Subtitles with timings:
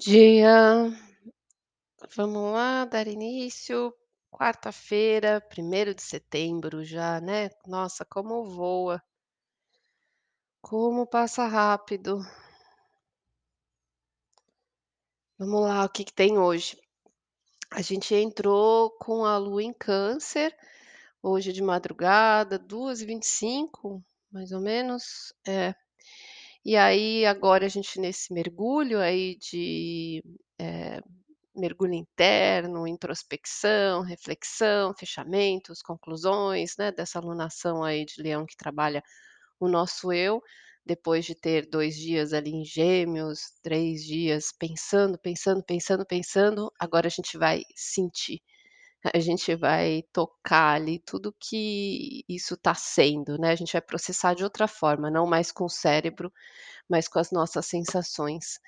[0.00, 0.90] Dia.
[2.16, 3.94] Vamos lá, dar início.
[4.30, 7.50] Quarta-feira, 1º de setembro já, né.
[7.66, 9.02] Nossa, como voa.
[10.64, 12.20] Como passa rápido.
[15.38, 16.76] Vamos lá, o que que tem hoje?
[17.72, 20.54] A gente entrou com a lua em câncer,
[21.22, 25.32] hoje de madrugada, 2h25, mais ou menos.
[25.46, 25.74] É.
[26.64, 30.22] E aí, agora a gente nesse mergulho aí de,
[30.58, 31.00] eh,
[31.56, 39.02] mergulho interno, introspecção, reflexão, fechamentos, conclusões, né, dessa alunação aí de leão que trabalha
[39.60, 40.42] o nosso eu,
[40.86, 47.06] depois de ter 2 dias ali em gêmeos, 3 dias pensando, pensando, pensando, pensando, agora
[47.08, 48.40] a gente vai sentir.
[49.14, 54.34] A gente vai tocar ali tudo que isso tá sendo, né, a gente vai processar
[54.34, 56.30] de outra forma, não mais com o cérebro,
[56.88, 58.58] mas com as nossas sensações.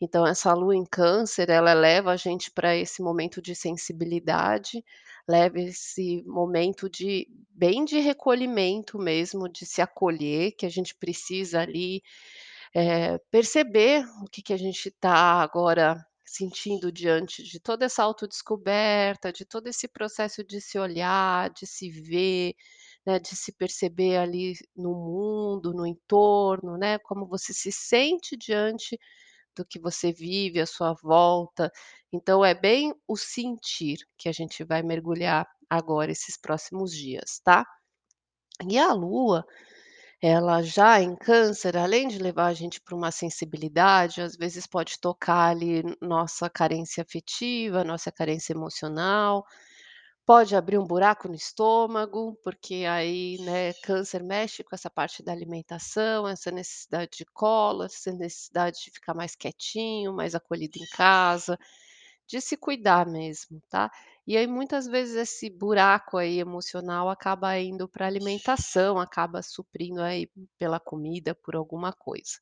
[0.00, 4.84] Então essa lua em câncer, ela leva a gente pra esse momento de sensibilidade,
[5.28, 11.60] leva esse momento de bem de recolhimento mesmo, de se acolher, que a gente precisa
[11.62, 12.02] ali,
[12.74, 19.32] eh, perceber o que que a gente tá agora sentindo diante de toda essa autodescoberta,
[19.32, 22.54] de todo esse processo de se olhar, de se ver,
[23.06, 28.98] né, de se perceber ali no mundo, no entorno, né, como você se sente diante
[29.56, 31.72] do que você vive à sua volta.
[32.12, 37.66] Então é bem o sentir que a gente vai mergulhar agora esses próximos dias, tá.
[38.68, 39.44] E a lua,
[40.22, 44.98] ela já em câncer, além de levar a gente pra uma sensibilidade, às vezes pode
[45.00, 49.44] tocar ali nossa carência afetiva, nossa carência emocional,
[50.26, 55.32] pode abrir um buraco no estômago, porque aí, né, câncer mexe com essa parte da
[55.32, 61.58] alimentação, essa necessidade de colo, essa necessidade de ficar mais quietinho, mais acolhido em casa,
[62.28, 63.90] de se cuidar mesmo, tá.
[64.26, 70.28] E aí muitas vezes esse buraco aí emocional acaba indo pra alimentação, acaba suprindo aí
[70.58, 72.32] pela comida, por alguma coisa.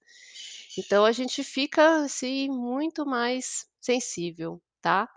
[0.78, 5.08] Então a gente fica, assim, muito mais sensível, tá.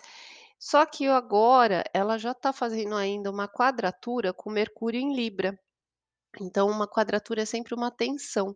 [0.60, 5.58] Só que agora ela já tá fazendo ainda uma quadratura com Mercúrio em Libra.
[6.42, 8.56] Então uma quadratura é sempre uma tensão,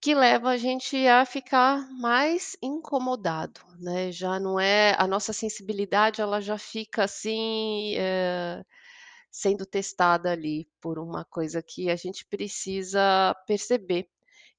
[0.00, 6.20] que leva a gente a ficar mais incomodado, né, já não é a nossa sensibilidade
[6.20, 8.62] ela já fica assim, eh,
[9.30, 14.08] sendo testada ali por uma coisa que a gente precisa perceber.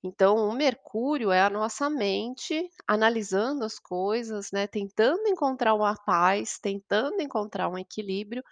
[0.04, 6.60] Então o Mercúrio é a nossa mente analisando as coisas, né, tentando encontrar uma paz,
[6.60, 8.44] tentando encontrar um equilíbrio,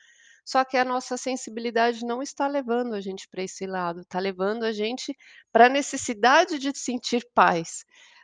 [0.46, 4.64] só que a nossa sensibilidade não está levando a gente pra esse lado, tá levando
[4.66, 5.16] a gente
[5.52, 7.84] pra necessidade de sentir paz,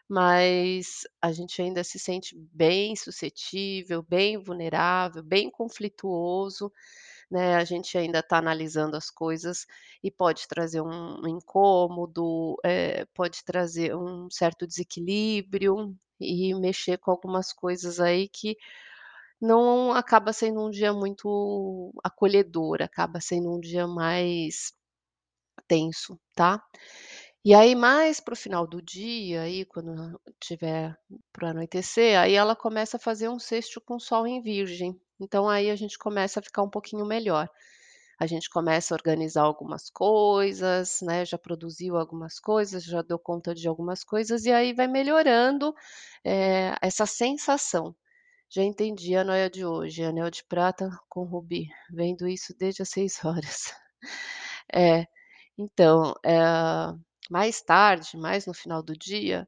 [0.10, 6.72] mas a gente ainda se sente bem suscetível, bem vulnerável, bem conflituoso,
[7.30, 9.66] né, a gente ainda tá analisando as coisas
[10.04, 17.54] e pode trazer um incômodo, eh, pode trazer um certo desequilíbrio e mexer com algumas
[17.54, 18.58] coisas aí que
[19.42, 24.74] não acaba sendo um dia muito acolhedor, acaba sendo um dia mais
[25.68, 26.62] tenso, tá.
[27.46, 30.96] E aí mais para o final do dia, aí quando tiver
[31.34, 35.70] para anoitecer, aí ela começa a fazer um sexto com Sol em Virgem, então aí
[35.72, 37.50] a gente começa a ficar um pouquinho melhor.
[38.20, 43.56] A gente começa a organizar algumas coisas, né, já produziu algumas coisas, já deu conta
[43.56, 45.74] de algumas coisas e aí vai melhorando,
[46.26, 47.96] eh, essa sensação.
[48.54, 52.90] Já entendi a noia de hoje, anel de prata com rubi, vendo isso desde as
[52.90, 53.74] 6h.
[54.74, 55.06] É,
[55.58, 56.94] então, eh,
[57.30, 59.48] mais tarde, mais no final do dia,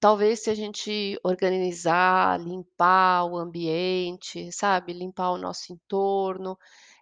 [0.00, 6.58] talvez se a gente organizar, limpar o ambiente, sabe, limpar o nosso entorno,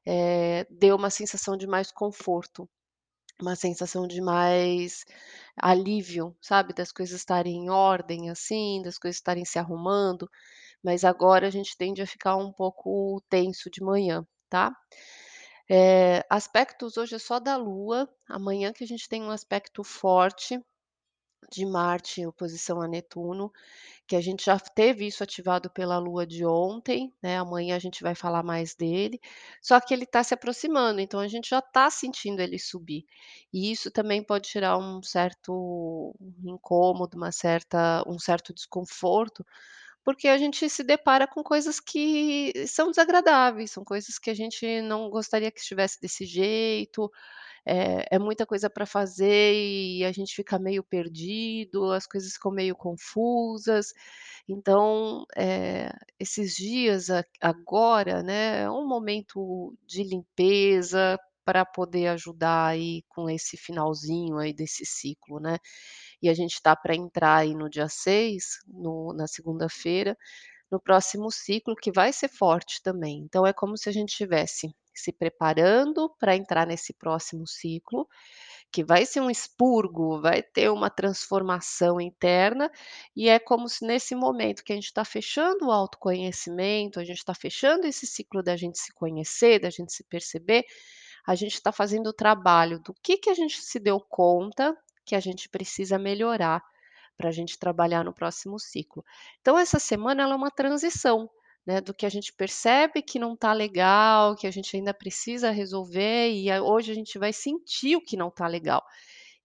[0.06, 2.68] eh, dê uma sensação de mais conforto,
[3.40, 5.04] uma sensação de mais
[5.56, 10.28] alívio, sabe, das coisas estarem em ordem, assim, das coisas estarem se arrumando,
[10.82, 14.72] mas agora a gente tende a ficar um pouco tenso de manhã, tá.
[15.70, 20.60] Eh, aspectos hoje é só da lua, amanhã que a gente tem um aspecto forte
[21.50, 23.52] de Marte em oposição a Netuno,
[24.06, 28.02] que a gente já teve isso ativado pela lua de ontem, né, amanhã a gente
[28.02, 29.20] vai falar mais dele,
[29.62, 33.04] só que ele tá se aproximando, então a gente já tá sentindo ele subir.
[33.52, 36.14] E isso também pode gerar um certo
[36.44, 39.44] incômodo, uma certa um certo desconforto,
[40.04, 44.82] porque a gente se depara com coisas que são desagradáveis, são coisas que a gente
[44.82, 47.10] não gostaria que estivesse desse jeito,
[47.66, 52.52] é é muita coisa para fazer e a gente fica meio perdido, as coisas ficam
[52.52, 53.92] meio confusas.
[54.48, 55.90] Então, eh,
[56.20, 57.08] esses dias
[57.40, 64.52] agora, né, é um momento de limpeza para poder ajudar aí com esse finalzinho aí
[64.54, 65.58] desse ciclo, né.
[66.22, 70.16] E a gente está para entrar aí no dia 6, no na segunda-feira,
[70.70, 73.18] no próximo ciclo que vai ser forte também.
[73.24, 78.06] Então é como se a gente estivesse se preparando para entrar nesse próximo ciclo,
[78.70, 82.70] que vai ser um expurgo, vai ter uma transformação interna,
[83.14, 87.18] e é como se nesse momento que a gente está fechando o autoconhecimento, a gente
[87.18, 90.64] está fechando esse ciclo da gente se conhecer, da gente se perceber,
[91.26, 95.14] a gente está fazendo o trabalho do que que a gente se deu conta que
[95.14, 96.62] a gente precisa melhorar
[97.16, 99.04] para a gente trabalhar no próximo ciclo.
[99.40, 101.28] Então essa semana ela é uma transição,
[101.66, 105.50] né, do que a gente percebe que não está legal, que a gente ainda precisa
[105.50, 108.82] resolver e hoje a gente vai sentir o que não está legal.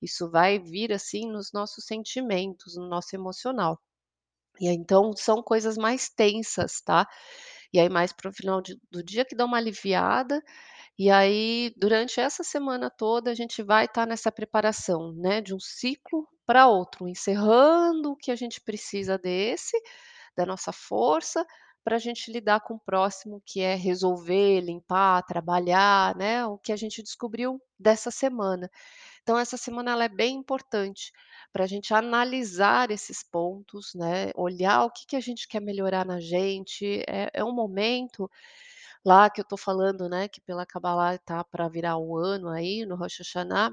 [0.01, 3.79] Isso vai vir, assim, nos nossos sentimentos, no nosso emocional.
[4.59, 7.07] E então são coisas mais tensas, tá.
[7.73, 10.41] E aí mais para o final de do dia que dá uma aliviada,
[10.97, 15.59] e aí durante essa semana toda a gente vai estar nessa preparação, né, de um
[15.59, 19.77] ciclo para outro, encerrando o que a gente precisa desse,
[20.35, 21.45] da nossa força,
[21.83, 26.71] para a gente lidar com o próximo que é resolver, limpar, trabalhar, né, o que
[26.73, 28.69] a gente descobriu dessa semana.
[29.23, 31.11] Então essa semana ela é bem importante
[31.53, 36.05] para a gente analisar esses pontos, né, olhar o que que a gente quer melhorar
[36.05, 38.29] na gente, é é um momento
[39.07, 42.85] lá que eu estou falando, né, que pela Cábala tá para virar o ano aí
[42.85, 43.71] no Rosh Hashanah,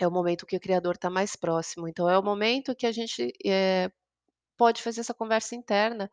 [0.00, 2.92] é o momento que o criador está mais próximo, então é o momento que a
[2.92, 3.90] gente, eh,
[4.58, 6.10] pode fazer essa conversa interna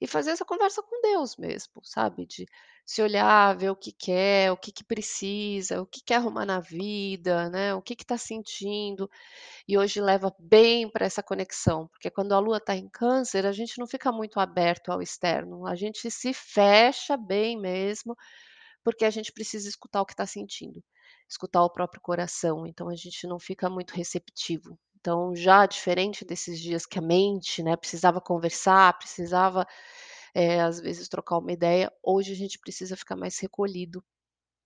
[0.00, 2.46] e fazer essa conversa com Deus mesmo, sabe, de
[2.86, 6.60] se olhar, ver o que quer, o que que precisa, o que quer arrumar na
[6.60, 9.08] vida, né, o que que está sentindo.
[9.68, 13.52] E hoje leva bem para essa conexão, porque quando a lua está em câncer, a
[13.52, 18.16] gente não fica muito aberto ao externo, a gente se fecha bem mesmo,
[18.84, 20.82] porque a gente precisa escutar o que está sentindo,
[21.28, 24.78] escutar o próprio coração, então a gente não fica muito receptivo.
[25.04, 29.66] Então já diferente desses dias que a mente, né, precisava conversar, precisava,
[30.34, 34.02] eh, às vezes trocar uma ideia, hoje a gente precisa ficar mais recolhido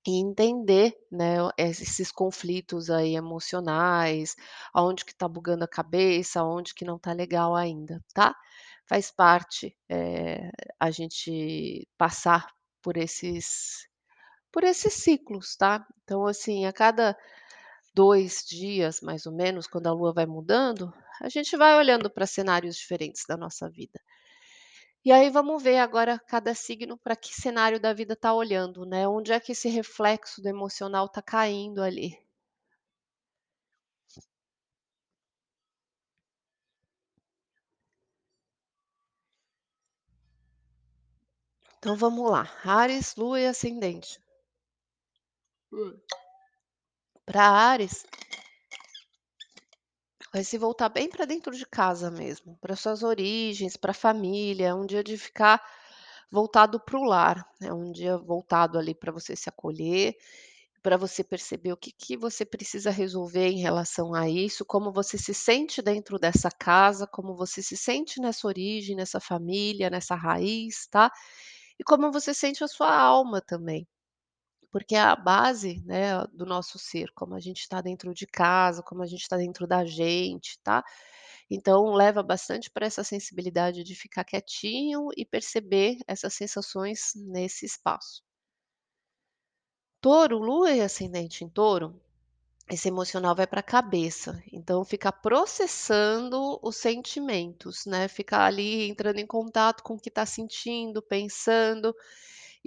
[0.07, 4.37] e entender, né, esses conflitos aí emocionais,
[4.75, 8.35] aonde que está bugando a cabeça, aonde que não está legal ainda, tá.
[8.89, 10.51] Faz parte, eh,
[10.81, 12.47] a gente passar
[12.83, 13.87] por esses
[14.53, 15.87] por esses ciclos, tá.
[16.05, 17.17] Então, assim, a cada
[17.99, 22.27] 2 dias, mais ou menos, quando a lua vai mudando, a gente vai olhando para
[22.27, 24.01] cenários diferentes da nossa vida.
[25.05, 29.09] E aí vamos ver agora cada signo para que cenário da vida está olhando, né,
[29.09, 32.17] onde é que esse reflexo do emocional está caindo ali.
[41.79, 44.21] Então vamos lá, Áries, Lua e Ascendente.
[45.73, 46.01] Hum.
[47.29, 48.07] Para Áries
[50.33, 54.69] vai se voltar bem para dentro de casa mesmo, para suas origens, para a família,
[54.69, 55.63] é um dia de ficar
[56.31, 60.17] voltado para o lar, é um dia voltado ali para você se acolher,
[60.83, 65.19] para você perceber o que que você precisa resolver em relação a isso, como você
[65.19, 70.87] se sente dentro dessa casa, como você se sente nessa origem, nessa família, nessa raiz,
[70.91, 71.13] tá.
[71.79, 73.87] E como você sente a sua alma também.
[74.71, 78.83] Porque é a base, né, do nosso ser, como a gente está dentro de casa,
[78.83, 80.85] como a gente está dentro da gente, tá.
[81.51, 88.23] Então leva bastante para essa sensibilidade de ficar quietinho e perceber essas sensações nesse espaço.
[90.01, 92.01] Touro, Lua e ascendente em Touro,
[92.71, 99.19] esse emocional vai para a cabeça, então fica processando os sentimentos, né, ficar ali entrando
[99.19, 101.95] em contato com o que está sentindo, pensando,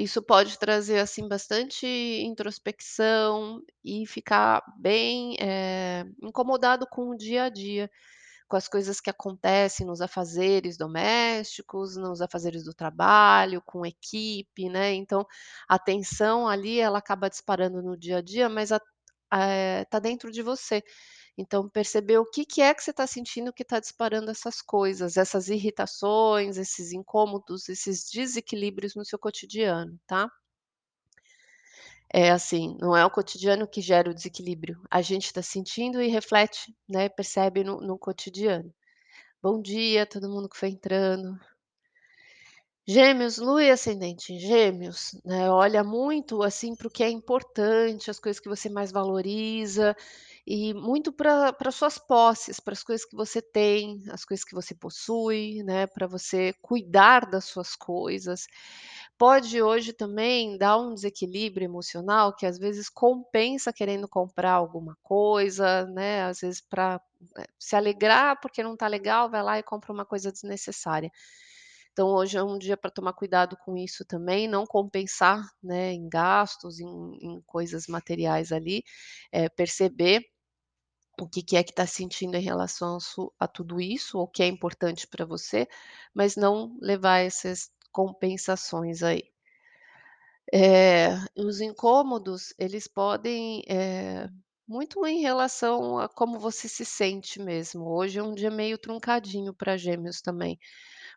[0.03, 7.49] isso pode trazer, assim, bastante introspecção e ficar bem, eh, incomodado com o dia a
[7.49, 7.89] dia,
[8.47, 14.93] com as coisas que acontecem nos afazeres domésticos, nos afazeres do trabalho, com equipe, né,
[14.93, 15.25] então
[15.69, 18.81] a tensão ali ela acaba disparando no dia a dia, mas a
[19.33, 20.83] eh, tá dentro de você.
[21.37, 25.17] Então perceber o que que é que você está sentindo que está disparando essas coisas,
[25.17, 30.29] essas irritações, esses incômodos, esses desequilíbrios no seu cotidiano, tá.
[32.13, 36.07] É assim, não é o cotidiano que gera o desequilíbrio, a gente está sentindo e
[36.07, 38.73] reflete, né, percebe no no cotidiano.
[39.43, 41.37] Bom dia todo mundo que foi entrando.
[42.87, 48.19] Gêmeos, lua e ascendente gêmeos, né, olha muito, assim, para o que é importante, as
[48.19, 49.95] coisas que você mais valoriza,
[50.47, 54.73] e muito para suas posses, para as coisas que você tem, as coisas que você
[54.75, 58.45] possui, né, para você cuidar das suas coisas.
[59.17, 65.85] Pode hoje também dar um desequilíbrio emocional que às vezes compensa querendo comprar alguma coisa,
[65.87, 66.99] né, às vezes pra,
[67.37, 71.11] eh, se alegrar porque não está legal, vai lá e compra uma coisa desnecessária.
[71.93, 76.07] Então hoje é um dia para tomar cuidado com isso também, não compensar, né, em
[76.09, 76.87] gastos, em
[77.21, 78.83] em coisas materiais ali,
[79.31, 80.21] eh, perceber
[81.21, 82.97] o que que é que está sentindo em relação
[83.39, 85.67] a tudo isso, o que é importante para você,
[86.13, 89.23] mas não levar essas compensações aí.
[90.53, 94.27] Eh, os incômodos, eles podem, eh,
[94.67, 97.85] muito em relação a como você se sente mesmo.
[97.89, 100.59] Hoje é um dia meio truncadinho para Gêmeos também,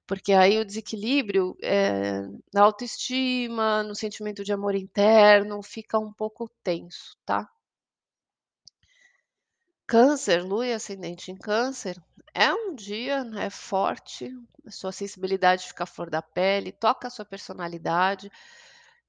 [0.06, 6.48] porque aí o desequilíbrio, eh, na autoestima, no sentimento de amor interno, fica um pouco
[6.62, 7.48] tenso, tá?
[9.86, 11.96] Câncer, lua e ascendente em câncer,
[12.34, 14.30] é um dia, né, forte,
[14.70, 18.30] sua sensibilidade fica à flor da pele, toca a sua personalidade,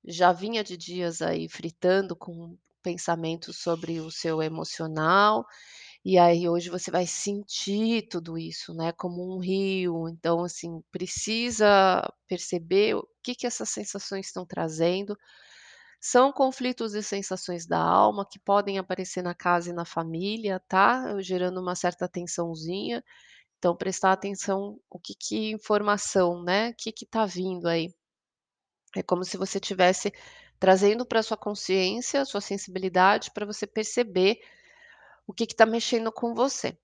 [0.05, 5.45] já vinha de dias aí fritando com pensamentos sobre o seu emocional,
[6.05, 12.03] e aí hoje você vai sentir tudo isso, né, como um rio, então assim, precisa
[12.27, 15.17] perceber o que que essas sensações estão trazendo.
[16.01, 21.19] São conflitos e sensações da alma que podem aparecer na casa e na família, tá,
[21.21, 23.03] gerando uma certa tensãozinha,
[23.59, 27.89] então prestar atenção o que que informação, né, que que tá vindo aí.
[28.95, 30.11] É como se você tivesse
[30.59, 34.39] trazendo para sua consciência, sua sensibilidade, para você perceber
[35.27, 36.77] o que está mexendo com você.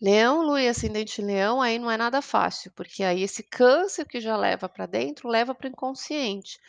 [0.00, 4.20] Leão, lua e ascendente leão, aí não é nada fácil, porque aí esse câncer que
[4.20, 6.60] já leva para dentro, leva para o inconsciente.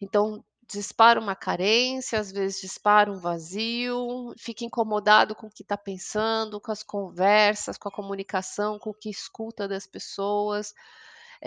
[0.00, 5.76] Então, dispara uma carência, às vezes dispara um vazio, fica incomodado com o que está
[5.76, 10.74] pensando, com as conversas, com a comunicação, com o que escuta das pessoas.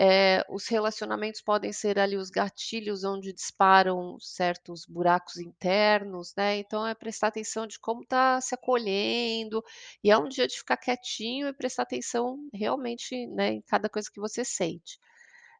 [0.00, 6.86] Eh, os relacionamentos podem ser ali os gatilhos onde disparam certos buracos internos, né, então
[6.86, 9.62] é prestar atenção de como está se acolhendo,
[10.02, 14.08] e é um dia de ficar quietinho e prestar atenção realmente, né, em cada coisa
[14.12, 14.98] que você sente.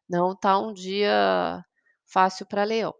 [0.09, 1.63] Não tá um dia
[2.05, 2.93] fácil para leão.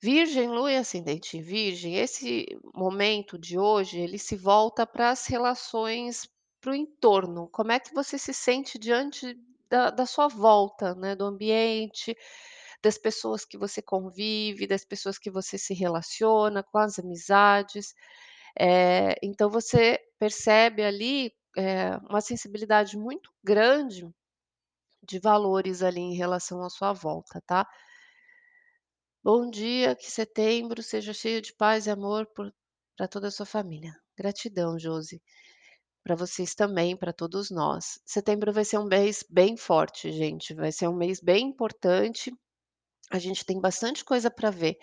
[0.00, 5.26] Virgem, lua e ascendente em virgem, esse momento de hoje, ele se volta para as
[5.26, 6.28] relações,
[6.60, 9.36] para o entorno, como é que você se sente diante
[9.70, 12.16] da da sua volta, né, do ambiente,
[12.82, 17.94] das pessoas que você convive, das pessoas que você se relaciona, com as amizades.
[18.60, 24.08] Eh, então você percebe ali, eh, uma sensibilidade muito grande
[25.02, 27.66] de valores ali em relação à sua volta, tá?
[29.22, 32.52] Bom dia, que setembro seja cheio de paz e amor por
[32.96, 33.92] pra toda a sua família.
[34.16, 35.22] Gratidão, Josi.
[36.04, 38.00] Para vocês também, para todos nós.
[38.04, 42.32] Setembro vai ser um mês bem forte, gente, vai ser um mês bem importante.
[43.10, 44.78] A gente tem bastante coisa para ver.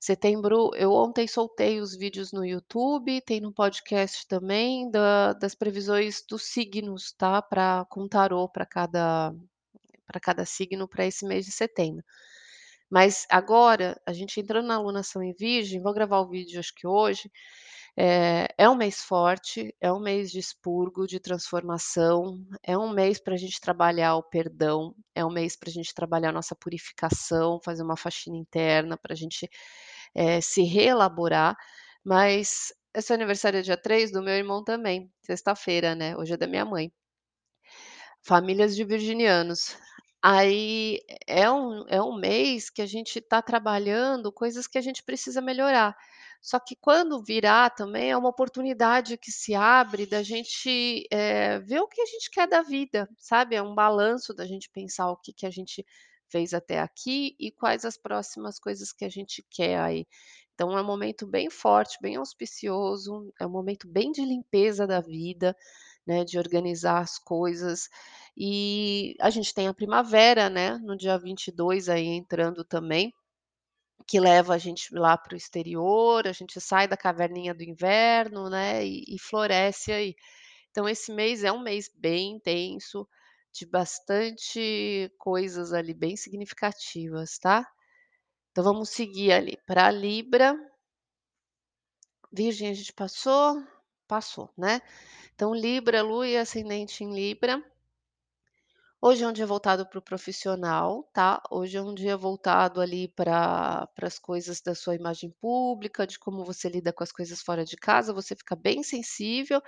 [0.00, 6.22] Setembro eu ontem soltei os vídeos no YouTube, tem no podcast também da das previsões
[6.28, 9.34] dos signos, tá, pra com tarô para cada
[10.06, 12.04] para cada signo para esse mês de setembro.
[12.90, 16.86] Mas agora, a gente entrando na alunação em virgem, vou gravar o vídeo acho que
[16.86, 17.30] hoje,
[17.98, 23.20] eh, é um mês forte, é um mês de expurgo, de transformação, é um mês
[23.20, 26.54] para a gente trabalhar o perdão, é um mês para a gente trabalhar a nossa
[26.56, 29.50] purificação, fazer uma faxina interna, para a gente,
[30.14, 31.56] eh, se reelaborar,
[32.04, 36.38] mas é seu aniversário é dia 3, do meu irmão também, sexta-feira, né, hoje é
[36.38, 36.92] da minha mãe.
[38.22, 39.76] Famílias de virginianos.
[40.22, 45.02] Aí é um é um mês que a gente está trabalhando coisas que a gente
[45.04, 45.96] precisa melhorar.
[46.40, 51.80] Só que quando virar também é uma oportunidade que se abre da gente, eh, ver
[51.80, 55.16] o que a gente quer da vida, sabe, é um balanço da gente pensar o
[55.16, 55.84] que que a gente
[56.30, 60.06] fez até aqui e quais as próximas coisas que a gente quer aí.
[60.54, 65.00] Então é um momento bem forte, bem auspicioso, é um momento bem de limpeza da
[65.00, 65.56] vida,
[66.06, 67.88] né, de organizar as coisas.
[68.36, 73.12] E a gente tem a primavera, né, no dia 22 aí entrando também,
[74.06, 78.48] que leva a gente lá para o exterior, a gente sai da caverninha do inverno,
[78.50, 80.14] né, e e floresce aí.
[80.70, 83.08] Então esse mês é um mês bem intenso,
[83.52, 87.66] de bastante coisas ali bem significativas, tá?
[88.52, 90.56] Então vamos seguir ali pra Libra.
[92.32, 93.62] Virgem a gente passou?
[94.06, 94.80] Passou, né.
[95.34, 97.62] Então Libra, lua e ascendente em Libra.
[99.00, 101.42] Hoje é um dia voltado para o profissional, tá.
[101.50, 106.16] Hoje é um dia voltado ali pra para as coisas da sua imagem pública, de
[106.18, 109.60] como você lida com as coisas fora de casa, você fica bem sensível,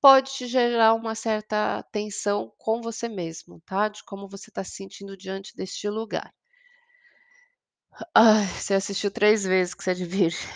[0.00, 4.72] pode te gerar uma certa tensão com você mesmo, tá, de como você tá se
[4.72, 6.32] sentindo diante deste lugar.
[8.14, 10.46] Ai, você assistiu 3 vezes que você é de virgem.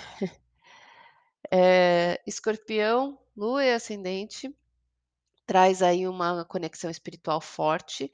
[1.51, 4.55] Eh, escorpião, lua e ascendente,
[5.53, 8.11] traz aí uma conexão espiritual forte,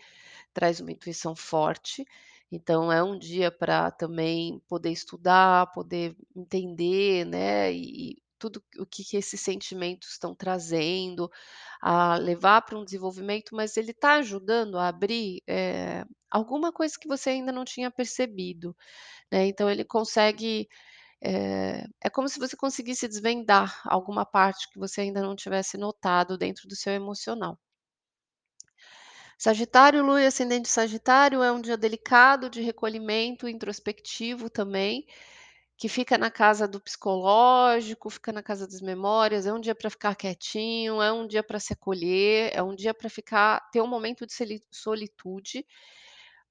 [0.54, 2.04] traz uma intuição forte,
[2.52, 9.04] então é um dia pra também poder estudar, poder entender, né, e tudo o que
[9.04, 11.30] que esses sentimentos estão trazendo,
[11.82, 17.08] a levar pra um desenvolvimento, mas ele tá ajudando a abrir, eh, alguma coisa que
[17.08, 18.76] você ainda não tinha percebido,
[19.32, 20.68] né, então ele consegue,
[21.22, 26.38] eh, é como se você conseguisse desvendar alguma parte que você ainda não tivesse notado
[26.38, 27.58] dentro do seu emocional.
[29.40, 35.06] Sagitário, lua e ascendente sagitário, é um dia delicado de recolhimento introspectivo também,
[35.76, 39.90] que fica na casa do psicológico, fica na casa das memórias, é um dia pra
[39.90, 43.86] ficar quietinho, é um dia pra se acolher, é um dia pra ficar ter um
[43.88, 44.34] momento de
[44.72, 45.66] solitude,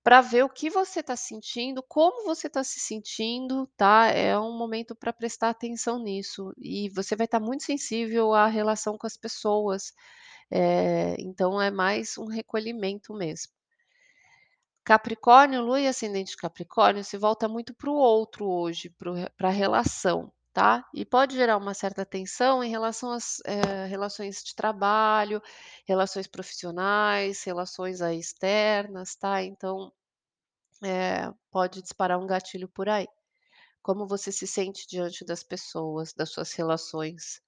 [0.08, 4.58] pra ver o que você tá sentindo, como você tá se sentindo, tá, é um
[4.58, 9.18] momento pra prestar atenção nisso, e você vai estar muito sensível à relação com as
[9.18, 9.92] pessoas,
[10.52, 13.52] eh, então é mais um recolhimento mesmo.
[14.86, 20.32] Capricórnio, lua e ascendente capricórnio se volta muito para o outro hoje, para pra relação,
[20.58, 25.42] tá, e pode gerar uma certa tensão em relação às, eh, relações de trabalho,
[25.88, 29.92] relações profissionais, relações aí externas, tá, então,
[30.84, 33.08] eh, pode disparar um gatilho por aí.
[33.84, 37.42] Como você se sente diante das pessoas, das suas relações?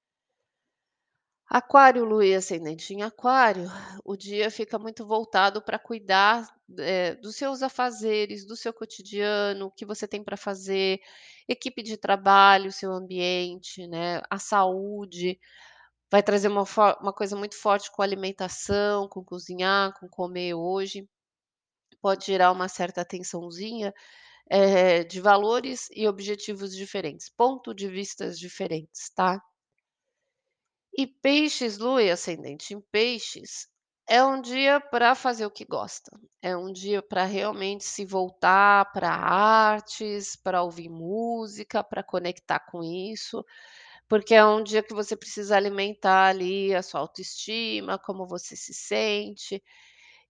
[1.50, 3.66] Aquário, lua e ascendente em aquário,
[4.06, 9.72] o dia fica muito voltado pra cuidar, eh, dos seus afazeres, do seu cotidiano, o
[9.72, 11.00] que você tem pra fazer,
[11.48, 15.40] equipe de trabalho, seu ambiente, né, a saúde,
[16.12, 16.66] vai trazer uma
[17.02, 21.08] uma coisa muito forte com alimentação, com cozinhar, com comer hoje,
[22.02, 23.94] pode gerar uma certa tensãozinha,
[24.52, 29.42] eh, de valores e objetivos diferentes, ponto de vistas diferentes, tá.
[31.02, 33.70] E peixes, lua e ascendente em peixes,
[34.06, 38.92] é um dia pra fazer o que gosta, é um dia pra realmente se voltar
[38.92, 43.46] pra artes, pra ouvir música, pra conectar com isso,
[44.10, 48.74] porque é um dia que você precisa alimentar ali a sua autoestima, como você se
[48.74, 49.64] sente,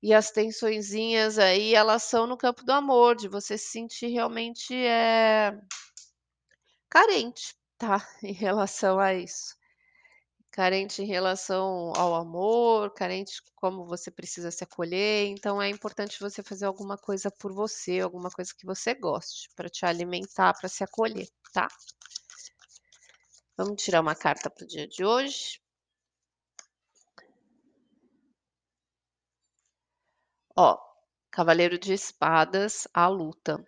[0.04, 4.74] e as tensõezinhas aí elas são no campo do amor, de você se sentir realmente,
[4.76, 5.54] eh
[6.92, 9.59] carente, tá, em relação a isso.
[10.60, 16.44] Carente em relação ao amor, carente como você precisa se acolher, então é importante você
[16.44, 20.84] fazer alguma coisa por você, alguma coisa que você goste, pra te alimentar, pra se
[20.84, 21.70] acolher, tá.
[23.56, 25.62] Vamos tirar uma carta para o dia de hoje.
[30.58, 30.78] Ó,
[31.32, 33.66] cavaleiro de espadas, a luta.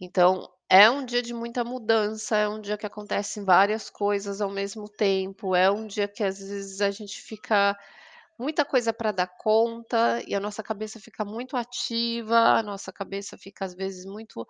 [0.00, 4.50] Então, é um dia de muita mudança, é um dia que acontecem várias coisas ao
[4.50, 7.76] mesmo tempo, é um dia que às vezes a gente fica
[8.38, 13.36] muita coisa pra dar conta, e a nossa cabeça fica muito ativa, a nossa cabeça
[13.38, 14.46] fica às vezes muito,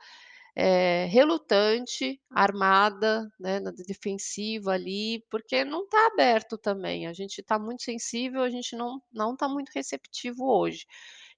[0.57, 7.59] eh, relutante, armada, né, na defensiva ali, porque não tá aberto também, a gente tá
[7.59, 10.87] muito sensível, a gente não não tá muito receptivo hoje,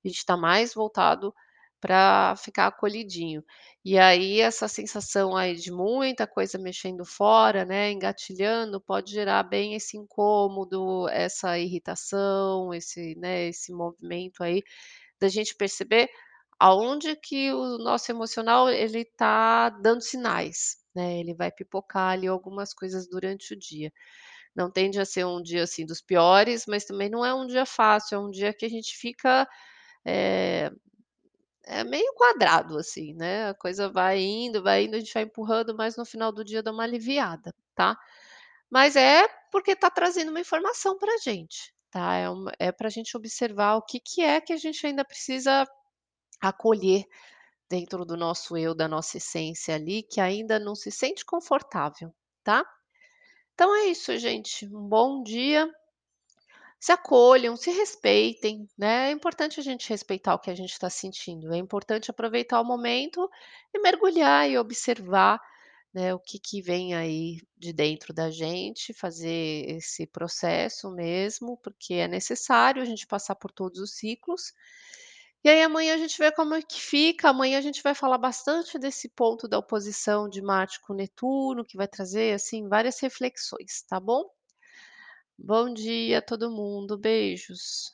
[0.05, 1.35] a gente tá mais voltado
[1.81, 3.43] pra ficar acolhidinho.
[3.85, 9.75] E aí essa sensação aí de muita coisa mexendo fora, né, engatilhando, pode gerar bem
[9.75, 14.63] esse incômodo, essa irritação, esse, né, esse movimento aí,
[15.21, 16.09] da gente perceber
[16.61, 22.75] aonde que o nosso emocional ele tá dando sinais, né, ele vai pipocar ali algumas
[22.75, 23.93] coisas durante o dia.
[24.57, 27.67] Não tende a ser um dia, assim, dos piores, mas também não é um dia
[27.67, 29.49] fácil, é um dia que a gente fica,
[30.07, 30.71] eh,
[31.69, 35.77] é meio quadrado, assim, né, a coisa vai indo, vai indo, a gente vai empurrando,
[35.77, 37.97] mas no final do dia dá uma aliviada, tá.
[38.71, 42.27] Mas é porque tá trazendo uma informação pra gente, tá, é
[42.69, 45.67] é pra gente observar o que que é que a gente ainda precisa
[46.41, 47.05] acolher
[47.71, 52.65] dentro do nosso eu, da nossa essência ali, que ainda não se sente confortável, tá.
[53.55, 55.69] Então é isso gente, um bom dia.
[56.81, 60.89] Se acolham, se respeitem, né, é importante a gente respeitar o que a gente tá
[60.91, 63.29] sentindo, é importante aproveitar o momento
[63.75, 65.41] e mergulhar e observar,
[65.93, 71.95] né, o que que vem aí de dentro da gente, fazer esse processo mesmo, porque
[71.95, 74.53] é necessário a gente passar por todos os ciclos,
[75.45, 78.19] E aí amanhã a gente vê como é que fica, amanhã a gente vai falar
[78.19, 83.83] bastante desse ponto da oposição de Marte com Netuno, que vai trazer, assim, várias reflexões,
[83.89, 84.25] tá bom?
[85.39, 87.93] Bom dia todo mundo, beijos.